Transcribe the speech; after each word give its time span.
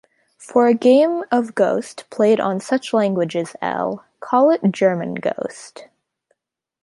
For 0.39 0.65
a 0.65 0.73
game 0.73 1.23
of 1.31 1.53
Ghost 1.53 2.05
played 2.09 2.39
on 2.39 2.59
such 2.59 2.91
languages 2.91 3.55
L, 3.61 4.03
call 4.19 4.49
it 4.49 4.61
German 4.71 5.13
Ghost. 5.13 5.89